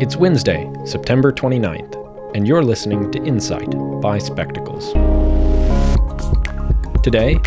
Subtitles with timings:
[0.00, 3.68] It's Wednesday, September 29th, and you're listening to Insight
[4.00, 4.92] by Spectacles.
[7.02, 7.40] Today,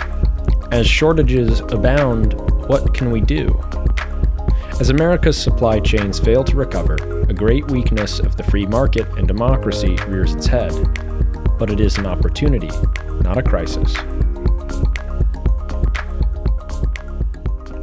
[0.70, 2.34] as shortages abound,
[2.68, 3.58] what can we do?
[4.82, 6.96] As America's supply chains fail to recover,
[7.30, 10.74] a great weakness of the free market and democracy rears its head.
[11.58, 12.70] But it is an opportunity,
[13.22, 13.96] not a crisis.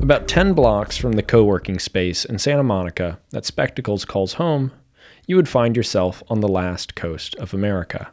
[0.09, 4.73] About 10 blocks from the co working space in Santa Monica that Spectacles calls home,
[5.27, 8.09] you would find yourself on the last coast of America.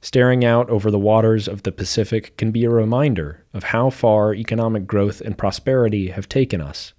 [0.00, 4.32] Staring out over the waters of the Pacific can be a reminder of how far
[4.32, 6.94] economic growth and prosperity have taken us.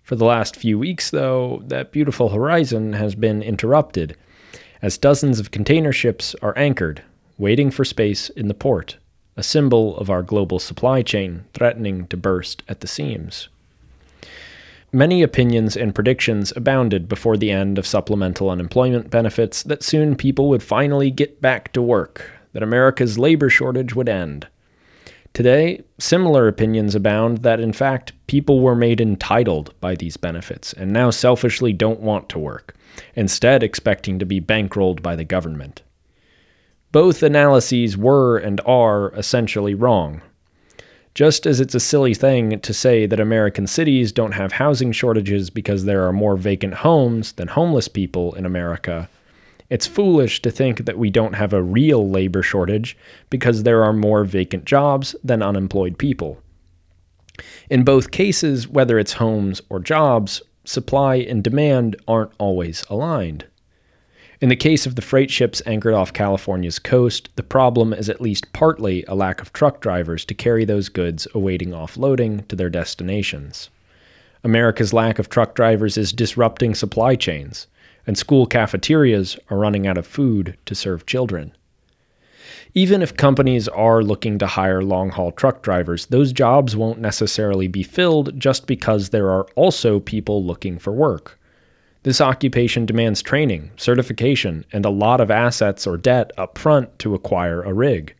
[0.00, 4.16] For the last few weeks, though, that beautiful horizon has been interrupted
[4.80, 7.02] as dozens of container ships are anchored,
[7.36, 8.98] waiting for space in the port
[9.36, 13.48] a symbol of our global supply chain threatening to burst at the seams.
[14.92, 20.48] Many opinions and predictions abounded before the end of supplemental unemployment benefits that soon people
[20.48, 24.46] would finally get back to work, that America's labor shortage would end.
[25.32, 30.92] Today, similar opinions abound that in fact people were made entitled by these benefits and
[30.92, 32.76] now selfishly don't want to work,
[33.16, 35.82] instead, expecting to be bankrolled by the government.
[36.94, 40.22] Both analyses were and are essentially wrong.
[41.12, 45.50] Just as it's a silly thing to say that American cities don't have housing shortages
[45.50, 49.08] because there are more vacant homes than homeless people in America,
[49.68, 52.96] it's foolish to think that we don't have a real labor shortage
[53.28, 56.40] because there are more vacant jobs than unemployed people.
[57.68, 63.46] In both cases, whether it's homes or jobs, supply and demand aren't always aligned.
[64.44, 68.20] In the case of the freight ships anchored off California's coast, the problem is at
[68.20, 72.68] least partly a lack of truck drivers to carry those goods awaiting offloading to their
[72.68, 73.70] destinations.
[74.42, 77.68] America's lack of truck drivers is disrupting supply chains,
[78.06, 81.56] and school cafeterias are running out of food to serve children.
[82.74, 87.66] Even if companies are looking to hire long haul truck drivers, those jobs won't necessarily
[87.66, 91.40] be filled just because there are also people looking for work.
[92.04, 97.14] This occupation demands training, certification, and a lot of assets or debt up front to
[97.14, 98.14] acquire a rig.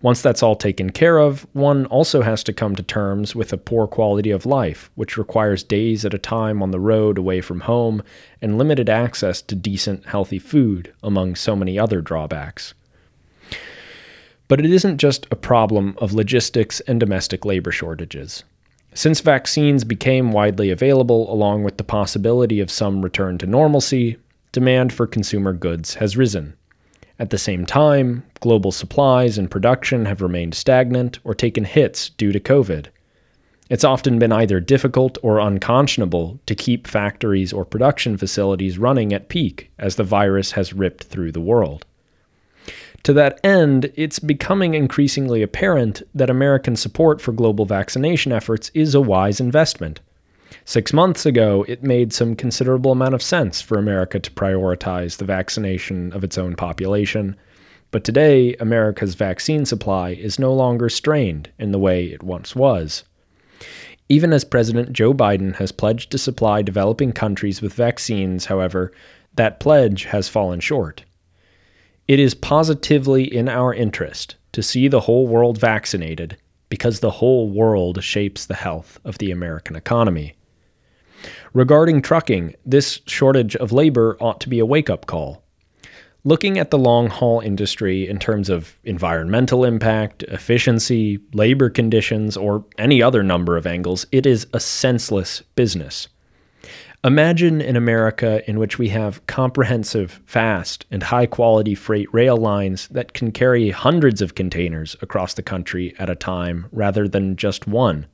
[0.00, 3.58] Once that's all taken care of, one also has to come to terms with a
[3.58, 7.60] poor quality of life, which requires days at a time on the road away from
[7.60, 8.00] home
[8.40, 12.74] and limited access to decent, healthy food, among so many other drawbacks.
[14.46, 18.44] But it isn't just a problem of logistics and domestic labor shortages.
[18.92, 24.16] Since vaccines became widely available, along with the possibility of some return to normalcy,
[24.52, 26.54] demand for consumer goods has risen.
[27.18, 32.32] At the same time, global supplies and production have remained stagnant or taken hits due
[32.32, 32.86] to COVID.
[33.68, 39.28] It's often been either difficult or unconscionable to keep factories or production facilities running at
[39.28, 41.86] peak as the virus has ripped through the world.
[43.04, 48.94] To that end, it's becoming increasingly apparent that American support for global vaccination efforts is
[48.94, 50.00] a wise investment.
[50.64, 55.24] Six months ago, it made some considerable amount of sense for America to prioritize the
[55.24, 57.36] vaccination of its own population.
[57.90, 63.04] But today, America's vaccine supply is no longer strained in the way it once was.
[64.08, 68.92] Even as President Joe Biden has pledged to supply developing countries with vaccines, however,
[69.34, 71.04] that pledge has fallen short.
[72.08, 76.36] It is positively in our interest to see the whole world vaccinated
[76.68, 80.34] because the whole world shapes the health of the American economy.
[81.52, 85.42] Regarding trucking, this shortage of labor ought to be a wake up call.
[86.22, 92.64] Looking at the long haul industry in terms of environmental impact, efficiency, labor conditions, or
[92.78, 96.08] any other number of angles, it is a senseless business.
[97.02, 102.88] Imagine an America in which we have comprehensive, fast, and high quality freight rail lines
[102.88, 107.66] that can carry hundreds of containers across the country at a time rather than just
[107.66, 108.06] one,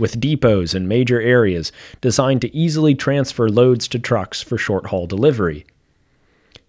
[0.00, 5.06] with depots in major areas designed to easily transfer loads to trucks for short haul
[5.06, 5.64] delivery.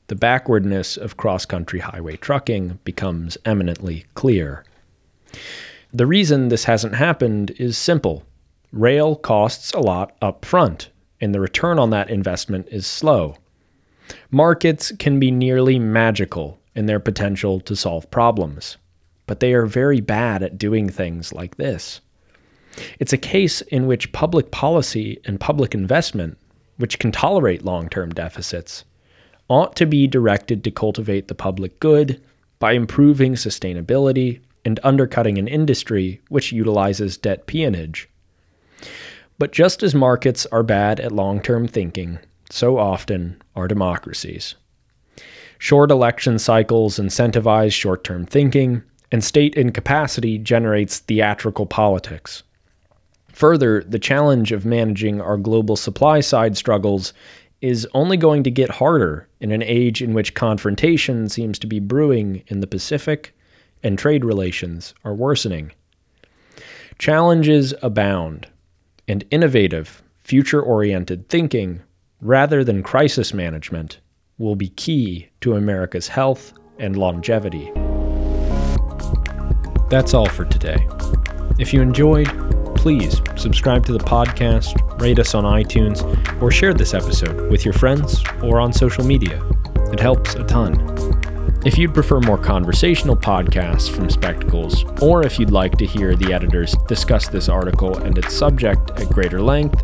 [0.06, 4.64] The backwardness of cross country highway trucking becomes eminently clear.
[5.92, 8.24] The reason this hasn't happened is simple
[8.72, 10.90] rail costs a lot up front
[11.22, 13.36] and the return on that investment is slow.
[14.30, 18.78] Markets can be nearly magical in their potential to solve problems,
[19.26, 22.02] but they are very bad at doing things like this.
[23.00, 26.38] It's a case in which public policy and public investment,
[26.78, 28.84] which can tolerate long term deficits,
[29.48, 32.22] ought to be directed to cultivate the public good
[32.60, 38.10] by improving sustainability and undercutting an industry which utilizes debt peonage.
[39.38, 44.56] But just as markets are bad at long term thinking, so often, are democracies.
[45.58, 52.44] Short election cycles incentivize short term thinking, and state incapacity generates theatrical politics.
[53.34, 57.14] Further, the challenge of managing our global supply side struggles
[57.62, 61.80] is only going to get harder in an age in which confrontation seems to be
[61.80, 63.36] brewing in the Pacific
[63.84, 65.72] and trade relations are worsening.
[66.98, 68.48] Challenges abound,
[69.08, 71.82] and innovative, future oriented thinking,
[72.22, 74.00] rather than crisis management,
[74.38, 77.72] will be key to America's health and longevity.
[79.90, 80.88] That's all for today.
[81.58, 82.28] If you enjoyed,
[82.76, 86.02] please subscribe to the podcast, rate us on iTunes,
[86.42, 89.42] or share this episode with your friends or on social media.
[89.94, 91.24] It helps a ton.
[91.66, 96.32] If you'd prefer more conversational podcasts from Spectacles, or if you'd like to hear the
[96.32, 99.82] editors discuss this article and its subject at greater length,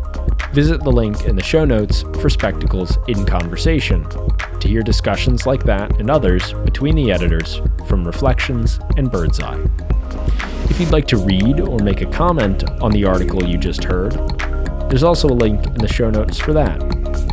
[0.52, 4.08] visit the link in the show notes for Spectacles in Conversation
[4.60, 9.66] to hear discussions like that and others between the editors from Reflections and Birdseye.
[10.70, 14.12] If you'd like to read or make a comment on the article you just heard,
[14.88, 16.80] there's also a link in the show notes for that,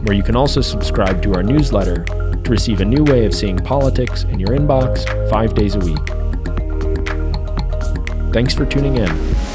[0.06, 2.04] where you can also subscribe to our newsletter
[2.50, 5.98] receive a new way of seeing politics in your inbox five days a week.
[8.34, 9.49] Thanks for tuning in.